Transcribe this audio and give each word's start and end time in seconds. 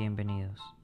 Bienvenidos. 0.00 0.79